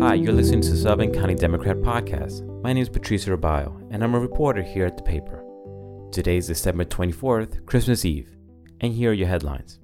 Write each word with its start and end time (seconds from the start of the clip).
Hi, 0.00 0.14
you're 0.14 0.32
listening 0.32 0.60
to 0.60 0.70
the 0.70 0.76
Sullivan 0.76 1.12
County 1.12 1.34
Democrat 1.34 1.78
Podcast. 1.78 2.46
My 2.62 2.72
name 2.72 2.82
is 2.82 2.88
Patricia 2.88 3.36
Rabayo, 3.36 3.88
and 3.90 4.04
I'm 4.04 4.14
a 4.14 4.20
reporter 4.20 4.62
here 4.62 4.86
at 4.86 4.96
the 4.96 5.02
paper. 5.02 5.44
Today 6.12 6.36
is 6.36 6.46
December 6.46 6.84
24th, 6.84 7.66
Christmas 7.66 8.04
Eve, 8.04 8.36
and 8.80 8.92
here 8.92 9.10
are 9.10 9.14
your 9.14 9.26
headlines. 9.26 9.80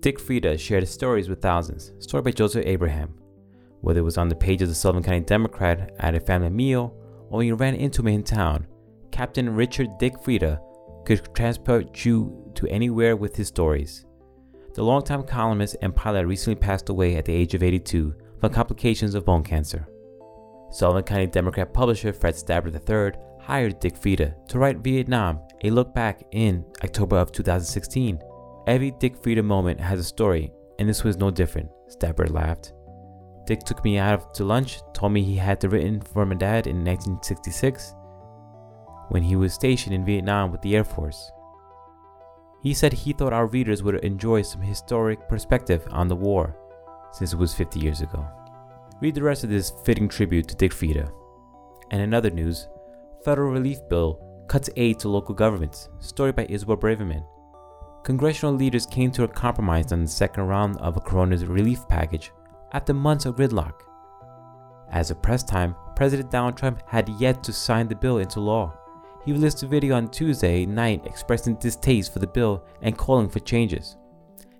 Dick 0.00 0.18
Frieda 0.18 0.56
shared 0.56 0.84
his 0.84 0.90
stories 0.90 1.28
with 1.28 1.42
thousands, 1.42 1.92
story 1.98 2.22
by 2.22 2.30
Joseph 2.30 2.64
Abraham. 2.64 3.12
Whether 3.82 4.00
it 4.00 4.04
was 4.04 4.16
on 4.16 4.30
the 4.30 4.34
page 4.34 4.62
of 4.62 4.68
the 4.70 4.74
Sullivan 4.74 5.02
County 5.02 5.20
Democrat 5.20 5.94
at 5.98 6.14
a 6.14 6.20
family 6.20 6.48
meal 6.48 6.96
or 7.28 7.36
when 7.36 7.46
you 7.46 7.56
ran 7.56 7.74
into 7.74 8.00
him 8.00 8.08
in 8.08 8.22
town, 8.22 8.66
Captain 9.12 9.54
Richard 9.54 9.98
Dick 9.98 10.14
Frieda 10.24 10.62
could 11.04 11.28
transport 11.34 12.06
you 12.06 12.50
to 12.54 12.66
anywhere 12.68 13.16
with 13.16 13.36
his 13.36 13.48
stories. 13.48 14.06
The 14.72 14.82
longtime 14.82 15.24
columnist 15.24 15.76
and 15.82 15.94
pilot 15.94 16.26
recently 16.26 16.58
passed 16.58 16.88
away 16.88 17.16
at 17.16 17.26
the 17.26 17.34
age 17.34 17.52
of 17.52 17.62
82 17.62 18.14
from 18.40 18.52
complications 18.52 19.14
of 19.14 19.24
bone 19.24 19.42
cancer. 19.42 19.86
Sullivan 20.70 21.02
County 21.02 21.26
Democrat 21.26 21.72
publisher 21.72 22.12
Fred 22.12 22.34
Stabbert 22.34 22.74
III 22.74 23.20
hired 23.40 23.80
Dick 23.80 23.96
Frieda 23.96 24.34
to 24.48 24.58
write 24.58 24.78
Vietnam, 24.78 25.40
a 25.64 25.70
look 25.70 25.94
back 25.94 26.22
in 26.32 26.64
October 26.84 27.16
of 27.16 27.32
2016. 27.32 28.20
Every 28.66 28.92
Dick 28.92 29.16
Frieda 29.22 29.42
moment 29.42 29.80
has 29.80 29.98
a 29.98 30.04
story, 30.04 30.52
and 30.78 30.88
this 30.88 31.02
was 31.02 31.16
no 31.16 31.30
different, 31.30 31.68
Stabbert 31.88 32.30
laughed. 32.30 32.72
Dick 33.46 33.60
took 33.60 33.84
me 33.84 33.98
out 33.98 34.32
to 34.34 34.44
lunch, 34.44 34.80
told 34.94 35.12
me 35.12 35.22
he 35.22 35.36
had 35.36 35.60
to 35.60 35.68
written 35.68 36.00
for 36.00 36.24
my 36.24 36.36
dad 36.36 36.66
in 36.66 36.84
1966 36.84 37.94
when 39.08 39.22
he 39.24 39.34
was 39.34 39.52
stationed 39.52 39.94
in 39.94 40.04
Vietnam 40.04 40.52
with 40.52 40.62
the 40.62 40.76
Air 40.76 40.84
Force. 40.84 41.32
He 42.62 42.74
said 42.74 42.92
he 42.92 43.12
thought 43.12 43.32
our 43.32 43.46
readers 43.46 43.82
would 43.82 43.96
enjoy 44.04 44.42
some 44.42 44.60
historic 44.60 45.28
perspective 45.28 45.84
on 45.90 46.06
the 46.06 46.14
war, 46.14 46.56
since 47.12 47.32
it 47.32 47.38
was 47.38 47.54
50 47.54 47.80
years 47.80 48.02
ago. 48.02 48.24
Read 49.00 49.14
the 49.14 49.22
rest 49.22 49.44
of 49.44 49.50
this 49.50 49.72
fitting 49.82 50.10
tribute 50.10 50.46
to 50.48 50.54
Dick 50.54 50.74
Frieda. 50.74 51.10
And 51.90 52.02
in 52.02 52.12
other 52.12 52.28
news, 52.28 52.68
federal 53.24 53.50
relief 53.50 53.78
bill 53.88 54.20
cuts 54.46 54.68
aid 54.76 54.98
to 54.98 55.08
local 55.08 55.34
governments, 55.34 55.88
story 56.00 56.32
by 56.32 56.44
Isabel 56.50 56.76
Braverman. 56.76 57.24
Congressional 58.04 58.54
leaders 58.54 58.84
came 58.84 59.10
to 59.12 59.24
a 59.24 59.28
compromise 59.28 59.90
on 59.92 60.02
the 60.02 60.08
second 60.08 60.44
round 60.44 60.76
of 60.78 60.98
a 60.98 61.00
corona's 61.00 61.46
relief 61.46 61.88
package 61.88 62.30
after 62.72 62.92
months 62.92 63.24
of 63.24 63.36
gridlock. 63.36 63.72
As 64.90 65.10
of 65.10 65.22
press 65.22 65.42
time, 65.42 65.74
President 65.96 66.30
Donald 66.30 66.58
Trump 66.58 66.82
had 66.86 67.08
yet 67.08 67.42
to 67.44 67.54
sign 67.54 67.88
the 67.88 67.94
bill 67.94 68.18
into 68.18 68.40
law. 68.40 68.76
He 69.24 69.32
released 69.32 69.62
a 69.62 69.66
video 69.66 69.96
on 69.96 70.08
Tuesday 70.08 70.66
night 70.66 71.06
expressing 71.06 71.54
distaste 71.54 72.12
for 72.12 72.18
the 72.18 72.26
bill 72.26 72.66
and 72.82 72.98
calling 72.98 73.30
for 73.30 73.40
changes. 73.40 73.96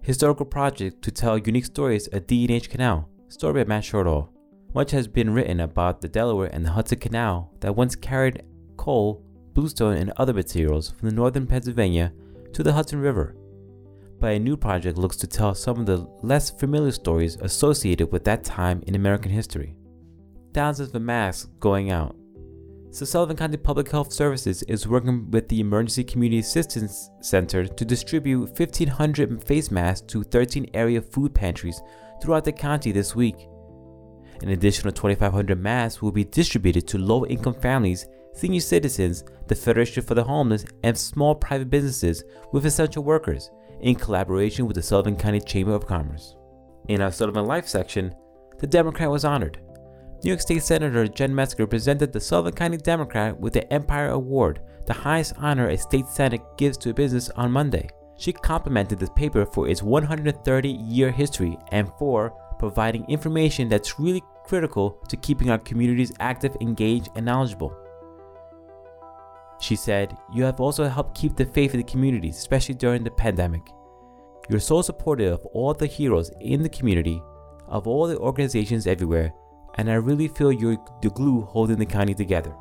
Historical 0.00 0.46
project 0.46 1.02
to 1.02 1.10
tell 1.10 1.36
unique 1.36 1.66
stories 1.66 2.08
at 2.08 2.26
D&H 2.26 2.70
Canal, 2.70 3.06
story 3.30 3.62
by 3.62 3.68
Matt 3.68 3.84
Shortall. 3.84 4.28
Much 4.74 4.90
has 4.90 5.06
been 5.06 5.32
written 5.32 5.60
about 5.60 6.00
the 6.00 6.08
Delaware 6.08 6.50
and 6.52 6.64
the 6.64 6.70
Hudson 6.70 6.98
Canal 6.98 7.52
that 7.60 7.74
once 7.74 7.94
carried 7.94 8.42
coal, 8.76 9.24
bluestone, 9.54 9.96
and 9.96 10.12
other 10.16 10.32
materials 10.32 10.90
from 10.90 11.08
the 11.08 11.14
northern 11.14 11.46
Pennsylvania 11.46 12.12
to 12.52 12.62
the 12.64 12.72
Hudson 12.72 13.00
River. 13.00 13.36
But 14.18 14.32
a 14.32 14.38
new 14.38 14.56
project 14.56 14.98
looks 14.98 15.16
to 15.18 15.28
tell 15.28 15.54
some 15.54 15.78
of 15.78 15.86
the 15.86 16.08
less 16.22 16.50
familiar 16.50 16.90
stories 16.90 17.36
associated 17.36 18.10
with 18.10 18.24
that 18.24 18.42
time 18.42 18.82
in 18.86 18.96
American 18.96 19.30
history. 19.30 19.76
Thousands 20.52 20.92
of 20.92 21.00
masks 21.00 21.48
going 21.60 21.90
out, 21.92 22.16
so 22.92 23.04
Sullivan 23.04 23.36
County 23.36 23.56
Public 23.56 23.88
Health 23.90 24.12
Services 24.12 24.64
is 24.64 24.88
working 24.88 25.30
with 25.30 25.48
the 25.48 25.60
Emergency 25.60 26.02
Community 26.02 26.40
Assistance 26.40 27.10
Center 27.20 27.66
to 27.66 27.84
distribute 27.84 28.58
1,500 28.58 29.44
face 29.44 29.70
masks 29.70 30.06
to 30.08 30.24
13 30.24 30.68
area 30.74 31.00
food 31.00 31.32
pantries 31.32 31.80
throughout 32.20 32.44
the 32.44 32.52
county 32.52 32.90
this 32.90 33.14
week. 33.14 33.46
An 34.42 34.48
additional 34.48 34.92
2,500 34.92 35.56
masks 35.60 36.02
will 36.02 36.10
be 36.10 36.24
distributed 36.24 36.88
to 36.88 36.98
low 36.98 37.24
income 37.26 37.54
families, 37.54 38.06
senior 38.34 38.60
citizens, 38.60 39.22
the 39.46 39.54
Federation 39.54 40.02
for 40.02 40.14
the 40.14 40.24
Homeless, 40.24 40.64
and 40.82 40.98
small 40.98 41.34
private 41.36 41.70
businesses 41.70 42.24
with 42.52 42.66
essential 42.66 43.04
workers 43.04 43.50
in 43.82 43.94
collaboration 43.94 44.66
with 44.66 44.74
the 44.74 44.82
Sullivan 44.82 45.16
County 45.16 45.40
Chamber 45.40 45.74
of 45.74 45.86
Commerce. 45.86 46.34
In 46.88 47.00
our 47.02 47.12
Sullivan 47.12 47.46
Life 47.46 47.68
section, 47.68 48.12
the 48.58 48.66
Democrat 48.66 49.10
was 49.10 49.24
honored. 49.24 49.60
New 50.22 50.28
York 50.28 50.40
State 50.42 50.62
Senator 50.62 51.08
Jen 51.08 51.34
Metzger 51.34 51.66
presented 51.66 52.12
the 52.12 52.20
Sullivan 52.20 52.52
County 52.52 52.76
Democrat 52.76 53.40
with 53.40 53.54
the 53.54 53.72
Empire 53.72 54.10
Award, 54.10 54.60
the 54.84 54.92
highest 54.92 55.32
honor 55.38 55.68
a 55.70 55.78
state 55.78 56.06
senate 56.08 56.42
gives 56.58 56.76
to 56.76 56.90
a 56.90 56.94
business 56.94 57.30
on 57.30 57.50
Monday. 57.50 57.88
She 58.18 58.34
complimented 58.34 58.98
the 58.98 59.10
paper 59.12 59.46
for 59.46 59.66
its 59.66 59.82
130 59.82 60.68
year 60.68 61.10
history 61.10 61.56
and 61.72 61.90
for 61.98 62.34
providing 62.58 63.06
information 63.08 63.70
that's 63.70 63.98
really 63.98 64.22
critical 64.44 65.02
to 65.08 65.16
keeping 65.16 65.48
our 65.48 65.56
communities 65.56 66.12
active, 66.20 66.54
engaged, 66.60 67.08
and 67.16 67.24
knowledgeable. 67.24 67.74
She 69.58 69.74
said, 69.74 70.14
You 70.34 70.44
have 70.44 70.60
also 70.60 70.86
helped 70.86 71.16
keep 71.16 71.34
the 71.34 71.46
faith 71.46 71.72
in 71.72 71.80
the 71.80 71.84
communities, 71.84 72.36
especially 72.36 72.74
during 72.74 73.04
the 73.04 73.10
pandemic. 73.10 73.62
You're 74.50 74.60
so 74.60 74.82
supportive 74.82 75.32
of 75.32 75.46
all 75.46 75.72
the 75.72 75.86
heroes 75.86 76.30
in 76.42 76.62
the 76.62 76.68
community, 76.68 77.22
of 77.68 77.86
all 77.86 78.06
the 78.06 78.18
organizations 78.18 78.86
everywhere, 78.86 79.32
and 79.76 79.90
I 79.90 79.94
really 79.94 80.28
feel 80.28 80.52
you're 80.52 80.78
the 81.02 81.10
glue 81.10 81.42
holding 81.42 81.78
the 81.78 81.86
county 81.86 82.14
together. 82.14 82.54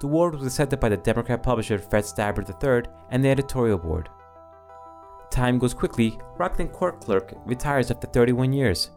The 0.00 0.06
award 0.06 0.34
was 0.34 0.46
accepted 0.46 0.80
by 0.80 0.90
the 0.90 0.96
Democrat 0.96 1.42
publisher 1.42 1.78
Fred 1.78 2.04
Stabbert 2.04 2.48
III 2.48 2.90
and 3.10 3.24
the 3.24 3.30
editorial 3.30 3.78
board. 3.78 4.08
Time 5.30 5.58
goes 5.58 5.74
quickly. 5.74 6.18
Rockland 6.36 6.72
court 6.72 7.00
clerk 7.00 7.32
retires 7.46 7.90
after 7.90 8.06
31 8.06 8.52
years. 8.52 8.90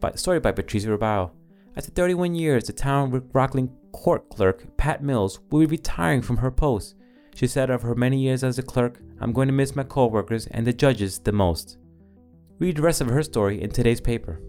But 0.00 0.18
story 0.18 0.40
by 0.40 0.52
Patricia 0.52 0.88
Rabayo. 0.88 1.30
After 1.76 1.90
31 1.90 2.34
years, 2.34 2.64
the 2.64 2.72
town 2.72 3.22
Rockland 3.32 3.70
court 3.92 4.28
clerk 4.30 4.76
Pat 4.76 5.02
Mills 5.02 5.40
will 5.50 5.60
be 5.60 5.66
retiring 5.66 6.22
from 6.22 6.38
her 6.38 6.50
post. 6.50 6.94
She 7.34 7.46
said 7.46 7.70
of 7.70 7.82
her 7.82 7.94
many 7.94 8.18
years 8.18 8.42
as 8.42 8.58
a 8.58 8.62
clerk, 8.62 9.00
I'm 9.20 9.32
going 9.32 9.46
to 9.46 9.52
miss 9.52 9.76
my 9.76 9.84
co-workers 9.84 10.48
and 10.48 10.66
the 10.66 10.72
judges 10.72 11.18
the 11.18 11.32
most. 11.32 11.78
Read 12.58 12.76
the 12.76 12.82
rest 12.82 13.00
of 13.00 13.06
her 13.06 13.22
story 13.22 13.62
in 13.62 13.70
today's 13.70 14.00
paper. 14.00 14.40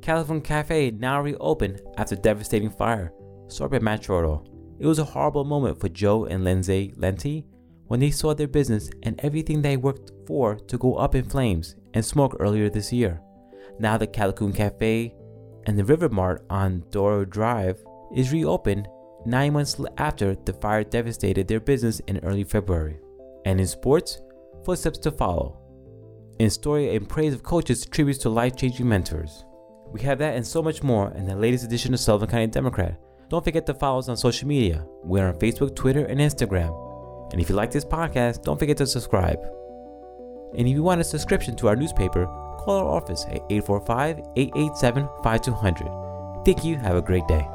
California 0.00 0.42
Cafe 0.42 0.92
now 0.92 1.20
reopened 1.20 1.82
after 1.98 2.16
devastating 2.16 2.70
fire. 2.70 3.12
By 3.58 3.78
Matt 3.80 4.08
It 4.08 4.86
was 4.86 4.98
a 4.98 5.04
horrible 5.04 5.44
moment 5.44 5.78
for 5.78 5.90
Joe 5.90 6.24
and 6.24 6.42
Lindsay 6.42 6.94
Lenti 6.96 7.44
when 7.86 8.00
they 8.00 8.10
saw 8.10 8.32
their 8.32 8.48
business 8.48 8.88
and 9.02 9.20
everything 9.22 9.60
they 9.60 9.76
worked 9.76 10.10
for 10.26 10.56
to 10.56 10.78
go 10.78 10.94
up 10.94 11.14
in 11.14 11.24
flames 11.24 11.76
and 11.92 12.02
smoke 12.02 12.34
earlier 12.40 12.70
this 12.70 12.94
year. 12.94 13.20
Now 13.78 13.98
the 13.98 14.06
Callicoon 14.06 14.54
Cafe 14.54 15.14
and 15.66 15.78
the 15.78 15.84
River 15.84 16.08
Mart 16.08 16.46
on 16.48 16.82
Doro 16.90 17.26
Drive 17.26 17.84
is 18.14 18.32
reopened 18.32 18.88
nine 19.26 19.52
months 19.52 19.78
after 19.98 20.34
the 20.34 20.54
fire 20.54 20.82
devastated 20.82 21.46
their 21.46 21.60
business 21.60 22.00
in 22.06 22.24
early 22.24 22.44
February. 22.44 23.00
And 23.44 23.60
in 23.60 23.66
sports, 23.66 24.22
footsteps 24.64 24.98
to 25.00 25.10
follow 25.10 25.63
in 26.38 26.50
story 26.50 26.94
and 26.94 27.08
praise 27.08 27.34
of 27.34 27.42
coaches 27.42 27.86
tributes 27.86 28.18
to 28.20 28.28
life 28.28 28.56
changing 28.56 28.88
mentors. 28.88 29.44
We 29.92 30.00
have 30.02 30.18
that 30.18 30.36
and 30.36 30.46
so 30.46 30.62
much 30.62 30.82
more 30.82 31.12
in 31.12 31.26
the 31.26 31.36
latest 31.36 31.64
edition 31.64 31.94
of 31.94 32.00
Sullivan 32.00 32.28
County 32.28 32.48
Democrat. 32.48 32.98
Don't 33.28 33.44
forget 33.44 33.66
to 33.66 33.74
follow 33.74 34.00
us 34.00 34.08
on 34.08 34.16
social 34.16 34.48
media. 34.48 34.84
We're 35.02 35.28
on 35.28 35.38
Facebook, 35.38 35.74
Twitter, 35.76 36.04
and 36.06 36.20
Instagram. 36.20 37.32
And 37.32 37.40
if 37.40 37.48
you 37.48 37.54
like 37.54 37.70
this 37.70 37.84
podcast, 37.84 38.42
don't 38.42 38.58
forget 38.58 38.76
to 38.78 38.86
subscribe. 38.86 39.40
And 40.56 40.68
if 40.68 40.74
you 40.74 40.82
want 40.82 41.00
a 41.00 41.04
subscription 41.04 41.56
to 41.56 41.68
our 41.68 41.76
newspaper, 41.76 42.26
call 42.58 42.78
our 42.78 42.96
office 42.96 43.24
at 43.26 43.42
845 43.50 44.18
887 44.36 45.08
5200. 45.22 46.44
Thank 46.44 46.64
you. 46.64 46.76
Have 46.76 46.96
a 46.96 47.02
great 47.02 47.26
day. 47.26 47.53